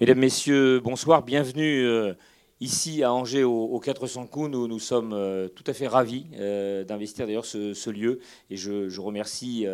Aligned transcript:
Mesdames, 0.00 0.20
Messieurs, 0.20 0.78
bonsoir, 0.78 1.24
bienvenue 1.24 1.84
euh, 1.84 2.14
ici 2.60 3.02
à 3.02 3.12
Angers 3.12 3.42
au, 3.42 3.80
400 3.80 4.28
coups. 4.28 4.48
Nous, 4.48 4.78
sommes 4.78 5.12
euh, 5.12 5.48
tout 5.48 5.64
à 5.66 5.72
fait 5.72 5.88
ravis 5.88 6.28
euh, 6.34 6.84
d'investir 6.84 7.26
d'ailleurs 7.26 7.44
ce, 7.44 7.90
lieu 7.90 8.20
et 8.48 8.56
je, 8.56 9.00
remercie 9.00 9.66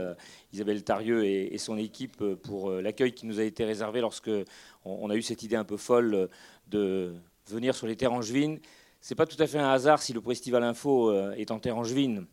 Isabelle 0.55 0.83
Tarieux 0.83 1.27
et, 1.27 1.59
son 1.59 1.77
équipe 1.77 2.25
pour 2.37 2.71
l'accueil 2.71 3.13
qui 3.13 3.27
nous 3.27 3.39
a 3.39 3.43
été 3.43 3.67
réservé 3.67 4.01
lorsque 4.01 4.31
on, 4.87 5.11
a 5.11 5.15
eu 5.15 5.21
cette 5.21 5.43
idée 5.43 5.57
un 5.57 5.65
peu 5.65 5.77
folle 5.77 6.31
de 6.69 7.13
venir 7.47 7.75
sur 7.75 7.87
les 7.87 7.95
terres 7.95 8.15
angevines. 8.15 8.61
C'est 9.03 9.15
pas 9.15 9.27
tout 9.27 9.43
à 9.43 9.47
fait 9.47 9.59
un 9.59 9.73
hasard 9.73 10.01
si 10.01 10.15
le 10.15 10.23
Festival 10.23 10.63
Info 10.63 11.13
est 11.33 11.51
en 11.51 11.59
terre 11.59 11.77
angevine. 11.77 12.25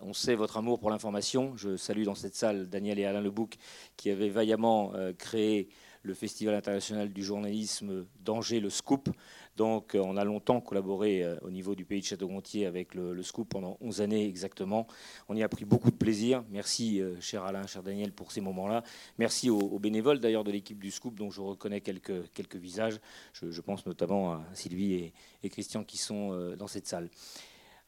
On 0.00 0.12
sait 0.12 0.34
votre 0.34 0.56
amour 0.56 0.80
pour 0.80 0.90
l'information. 0.90 1.56
Je 1.56 1.76
salue 1.76 2.02
dans 2.02 2.16
cette 2.16 2.34
salle 2.34 2.68
Daniel 2.68 2.98
et 2.98 3.04
Alain 3.04 3.20
Lebouc 3.20 3.54
qui 3.96 4.10
avaient 4.10 4.30
vaillamment 4.30 4.92
créé 5.16 5.68
le 6.02 6.14
Festival 6.14 6.54
international 6.54 7.12
du 7.12 7.22
journalisme 7.22 8.06
d'Angers, 8.24 8.60
le 8.60 8.70
Scoop. 8.70 9.10
Donc 9.56 9.94
euh, 9.94 10.00
on 10.04 10.16
a 10.16 10.24
longtemps 10.24 10.60
collaboré 10.60 11.22
euh, 11.22 11.36
au 11.42 11.50
niveau 11.50 11.74
du 11.74 11.84
pays 11.84 12.00
de 12.00 12.06
Château-Gontier 12.06 12.66
avec 12.66 12.94
le, 12.94 13.22
Scoop 13.22 13.48
pendant 13.48 13.76
11 13.80 14.00
années 14.00 14.26
exactement. 14.26 14.86
On 15.28 15.36
y 15.36 15.42
a 15.42 15.48
pris 15.48 15.64
beaucoup 15.64 15.90
de 15.90 15.96
plaisir. 15.96 16.44
Merci 16.50 17.00
euh, 17.00 17.20
cher 17.20 17.44
Alain, 17.44 17.66
cher 17.66 17.82
Daniel 17.82 18.12
pour 18.12 18.32
ces 18.32 18.40
moments-là. 18.40 18.84
Merci 19.18 19.50
aux, 19.50 19.78
bénévoles 19.78 20.20
d'ailleurs 20.20 20.44
de 20.44 20.52
l'équipe 20.52 20.78
du 20.78 20.90
Scoop 20.90 21.14
dont 21.16 21.30
je 21.30 21.40
reconnais 21.40 21.80
quelques, 21.80 22.54
visages. 22.54 23.00
Je, 23.32 23.60
pense 23.60 23.84
notamment 23.86 24.32
à 24.32 24.44
Sylvie 24.54 25.12
et 25.42 25.50
Christian 25.50 25.84
qui 25.84 25.98
sont 25.98 26.54
dans 26.56 26.66
cette 26.66 26.86
salle. 26.86 27.10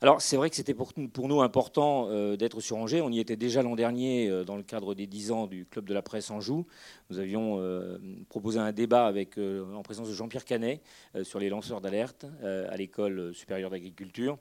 Alors 0.02 0.22
c'est 0.22 0.36
vrai 0.36 0.48
que 0.48 0.56
c'était 0.56 0.72
pour, 0.72 0.92
nous 0.96 1.42
important 1.42 2.08
euh, 2.08 2.34
d'être 2.34 2.60
sur 2.60 2.78
Angers. 2.78 3.02
On 3.02 3.10
y 3.10 3.20
était 3.20 3.36
déjà 3.36 3.62
l'an 3.62 3.76
dernier 3.76 4.30
euh, 4.30 4.44
dans 4.44 4.56
le 4.56 4.62
cadre 4.62 4.94
des 4.94 5.06
10 5.06 5.30
ans 5.30 5.46
du 5.46 5.66
Club 5.66 5.84
de 5.84 5.92
la 5.92 6.00
Presse 6.00 6.30
Anjou. 6.30 6.66
Nous 7.10 7.18
avions 7.18 7.58
euh, 7.60 7.98
proposé 8.30 8.58
un 8.58 8.72
débat 8.72 9.12
en 9.12 9.82
présence 9.82 10.08
de 10.08 10.14
Jean-Pierre 10.14 10.46
Canet 10.46 10.80
sur 11.22 11.38
les 11.38 11.50
lanceurs 11.50 11.82
d'alerte 11.82 12.24
à 12.42 12.76
l'école 12.76 13.34
supérieure 13.34 13.68
d'agriculture. 13.68 14.38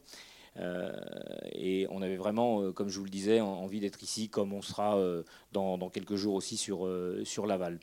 et 1.54 1.88
on 1.90 2.02
avait 2.02 2.16
vraiment, 2.16 2.72
comme 2.72 2.90
je 2.90 2.98
vous 2.98 3.06
le 3.06 3.10
disais, 3.10 3.42
envie 3.42 3.80
d'être 3.80 4.02
ici, 4.02 4.30
comme 4.30 4.54
on 4.54 4.62
sera 4.62 4.98
dans, 5.52 5.90
quelques 5.90 6.16
jours 6.16 6.36
aussi 6.36 6.58
sur 6.58 7.46
Laval. 7.46 7.80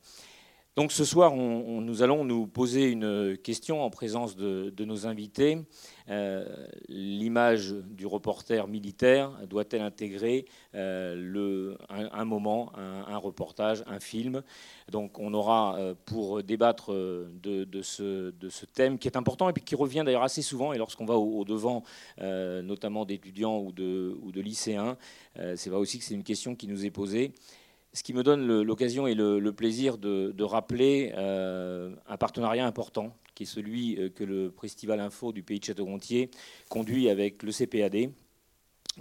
Donc 0.76 0.92
ce 0.92 1.06
soir, 1.06 1.34
nous 1.34 2.02
allons 2.02 2.22
nous 2.22 2.46
poser 2.46 2.90
une 2.90 3.38
question 3.38 3.82
en 3.82 3.88
présence 3.88 4.36
de, 4.36 4.84
nos 4.84 5.06
invités. 5.06 5.56
Euh, 6.10 6.66
l'image 6.86 7.72
du 7.72 8.04
reporter 8.04 8.68
militaire 8.68 9.30
doit-elle 9.48 9.80
intégrer 9.80 10.44
euh, 10.74 11.74
un, 11.88 12.24
moment, 12.26 12.72
un, 12.76 13.16
reportage, 13.16 13.84
un 13.86 14.00
film? 14.00 14.42
Donc 14.92 15.18
on 15.18 15.32
aura 15.32 15.78
euh, 15.78 15.94
pour 16.04 16.42
débattre 16.42 16.92
de, 16.92 17.80
ce, 17.80 18.32
thème 18.74 18.98
qui 18.98 19.08
est 19.08 19.16
important 19.16 19.48
et 19.48 19.54
qui 19.54 19.76
revient 19.76 20.02
d'ailleurs 20.04 20.24
assez 20.24 20.42
souvent. 20.42 20.74
Et 20.74 20.78
lorsqu'on 20.78 21.06
va 21.06 21.14
au, 21.14 21.46
devant, 21.46 21.84
notamment 22.20 23.06
d'étudiants 23.06 23.60
ou 23.60 23.72
de, 23.72 24.14
ou 24.22 24.30
de 24.30 24.42
lycéens, 24.42 24.98
c'est 25.54 25.70
vrai 25.70 25.78
aussi 25.78 25.98
que 25.98 26.04
c'est 26.04 26.14
une 26.14 26.22
question 26.22 26.54
qui 26.54 26.68
nous 26.68 26.84
est 26.84 26.90
posée 26.90 27.32
ce 27.92 28.02
qui 28.02 28.12
me 28.12 28.22
donne 28.22 28.62
l'occasion 28.62 29.06
et 29.06 29.14
le, 29.14 29.52
plaisir 29.52 29.98
de, 29.98 30.42
rappeler 30.42 31.12
euh, 31.16 31.94
un 32.06 32.16
partenariat 32.16 32.66
important, 32.66 33.16
qui 33.34 33.44
est 33.44 33.46
celui 33.46 33.98
euh, 33.98 34.10
que 34.10 34.24
le 34.24 34.52
Festival 34.60 35.00
Info 35.00 35.32
du 35.32 35.42
pays 35.42 35.60
de 35.60 35.64
Château-Gontier 35.64 36.30
conduit 36.68 37.08
avec 37.08 37.42
le 37.42 37.52
CPAD. 37.52 38.10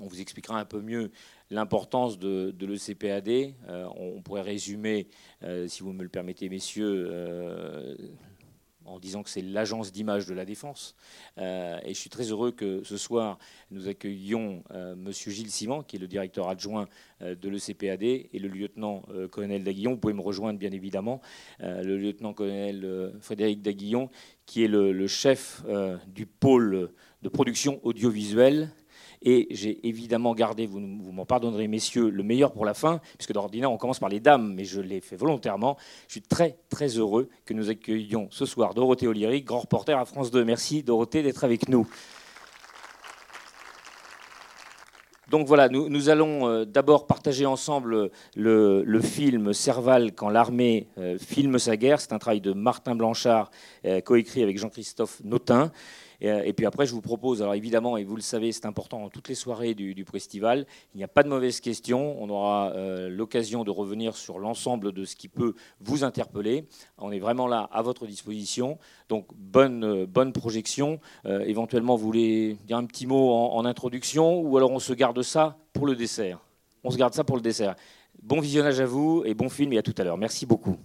On 0.02 0.08
vous 0.08 0.20
expliquera 0.20 0.60
un 0.60 0.66
peu 0.66 0.82
mieux 0.82 1.12
l'importance 1.50 2.20
de, 2.20 2.52
de 2.52 2.66
l'ECPAD. 2.66 3.30
Euh, 3.68 3.88
on 3.96 4.22
pourrait 4.22 4.42
résumer, 4.42 5.08
si 5.68 5.84
vous 5.84 5.94
me 5.94 6.04
le 6.04 6.10
permettez, 6.10 6.50
messieurs, 6.50 7.98
en 8.86 9.00
disant 9.00 9.24
que 9.24 9.30
c'est 9.30 9.42
l'agence 9.42 9.92
d'image 9.92 10.26
de 10.26 10.34
la 10.34 10.46
défense. 10.46 10.96
Euh, 11.38 11.80
et 11.84 11.94
je 11.94 12.00
suis 12.00 12.10
très 12.10 12.32
heureux 12.32 12.52
que 12.52 12.84
ce 12.84 12.98
soir, 12.98 13.38
nous 13.72 13.88
accueillions 13.88 14.64
euh, 14.72 14.94
M. 14.94 15.12
Gilles 15.12 15.52
Simon, 15.52 15.84
qui 15.84 15.96
est 15.96 16.00
le 16.00 16.08
directeur 16.08 16.48
adjoint 16.50 16.88
euh, 17.22 17.36
de 17.36 17.50
l'ECPAD, 17.50 18.04
et 18.04 18.30
le 18.34 18.48
lieutenant-colonel 18.48 19.64
Daguillon. 19.64 19.92
Vous 19.92 19.98
pouvez 19.98 20.14
me 20.14 20.22
rejoindre, 20.22 20.60
bien 20.60 20.72
évidemment. 20.72 21.22
le 21.60 21.98
lieutenant-colonel 21.98 23.14
Frédéric 23.20 23.62
Daguillon, 23.62 24.10
qui 24.46 24.64
est 24.64 24.68
le 24.68 25.08
chef 25.08 25.64
du 26.08 26.26
pôle 26.26 26.92
de 27.22 27.30
production 27.30 27.80
audiovisuelle 27.84 28.70
et 29.26 29.48
j'ai 29.50 29.88
évidemment 29.88 30.34
gardé, 30.36 30.68
vous, 30.68 30.80
m'en 30.80 31.26
pardonnerez 31.26 31.68
messieurs, 31.68 32.10
le 32.10 32.24
meilleur 32.24 32.54
pour 32.54 32.64
la 32.64 32.74
fin, 32.74 33.02
puisque 33.18 33.34
d'ordinaire 33.34 33.72
on 33.72 33.78
commence 33.78 34.00
par 34.00 34.10
les 34.10 34.20
dames, 34.20 34.54
mais 34.54 34.64
je 34.64 34.80
l'ai 34.80 35.02
fait 35.02 35.16
volontairement. 35.16 35.78
Je 36.08 36.14
suis 36.14 36.22
très 36.22 36.58
très 36.70 36.88
heureux 36.88 37.30
que 37.46 37.54
nous 37.54 37.70
accueillions 37.70 38.28
ce 38.30 38.46
soir 38.46 38.76
Dorothée 38.76 39.08
Oliry, 39.08 39.42
grand 39.42 39.60
reporter 39.60 39.98
à 39.98 40.06
France 40.06 40.32
2. 40.32 40.46
Merci 40.46 40.84
Dorothée 40.84 41.24
d'être 41.24 41.44
avec 41.44 41.68
nous. 41.68 41.88
Donc 45.30 45.48
voilà, 45.48 45.70
nous, 45.70 46.10
allons 46.10 46.48
euh, 46.48 46.66
d'abord 46.66 47.08
partager 47.08 47.48
ensemble 47.48 48.12
le, 48.36 49.02
film 49.02 49.54
Serval 49.54 50.14
quand 50.14 50.30
l'armée 50.30 50.88
euh, 51.00 51.18
filme 51.18 51.58
sa 51.58 51.78
guerre. 51.78 52.00
C'est 52.00 52.14
un 52.14 52.20
travail 52.20 52.42
de 52.42 52.54
Martin 52.54 52.96
Blanchard, 52.96 53.50
euh, 53.86 54.02
coécrit 54.02 54.44
avec 54.44 54.60
Jean-Christophe 54.60 55.22
Notin. 55.24 55.72
Euh, 56.24 56.42
et, 56.44 56.54
puis 56.54 56.66
après, 56.66 56.86
je 56.86 56.94
vous 56.94 57.02
propose, 57.02 57.42
alors 57.42 57.54
évidemment, 57.54 57.98
et 57.98 58.04
vous 58.04 58.16
le 58.16 58.22
savez, 58.22 58.52
c'est 58.52 58.66
important 58.66 59.00
dans 59.00 59.10
toutes 59.10 59.28
les 59.28 59.36
soirées 59.36 59.74
du, 59.74 60.06
festival, 60.12 60.66
il 60.94 60.98
n'y 60.98 61.04
a 61.04 61.08
pas 61.08 61.24
de 61.24 61.30
mauvaise 61.30 61.60
question. 61.60 62.22
On 62.22 62.30
aura 62.30 62.72
euh, 62.76 63.10
l'occasion 63.10 63.64
de 63.64 63.72
revenir 63.72 64.16
sur 64.16 64.40
l'ensemble 64.40 64.92
de 64.92 65.04
ce 65.04 65.16
qui 65.16 65.28
peut 65.28 65.54
vous 65.80 66.04
interpeller. 66.04 66.68
On 66.98 67.12
est 67.12 67.20
vraiment 67.20 67.48
là 67.48 67.70
à 67.72 67.82
votre 67.82 68.06
disposition. 68.06 68.78
Donc, 69.10 69.28
bonne, 69.36 69.84
euh, 69.84 70.06
bonne 70.06 70.32
projection. 70.32 71.00
éventuellement, 71.26 71.96
vous 71.96 72.06
voulez 72.06 72.58
dire 72.66 72.78
un 72.78 72.86
petit 72.86 73.08
mot 73.08 73.32
en, 73.32 73.56
en 73.56 73.66
introduction 73.66 74.40
ou 74.42 74.58
alors 74.58 74.72
on 74.72 74.80
se 74.80 74.94
garde 74.94 75.22
ça 75.22 75.58
pour 75.74 75.86
le 75.86 75.96
dessert 75.96 76.40
On 76.84 76.92
se 76.92 76.98
garde 76.98 77.14
ça 77.14 77.24
pour 77.24 77.36
le 77.36 77.42
dessert. 77.42 77.76
Bon 78.22 78.40
visionnage 78.40 78.80
à 78.80 78.86
vous 78.86 79.24
et 79.26 79.34
bon 79.34 79.50
film 79.50 79.74
et 79.74 79.78
à 79.78 79.84
tout 79.84 79.96
à 79.98 80.04
l'heure. 80.04 80.18
Merci 80.18 80.46
beaucoup. 80.46 80.78